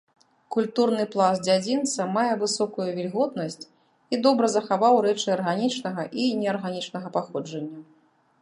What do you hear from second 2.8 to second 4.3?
вільготнасць і